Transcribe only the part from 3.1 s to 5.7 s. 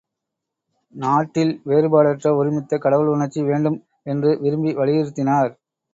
உணர்ச்சி வேண்டும் என்று விரும்பி வலியுறுத்தினார்.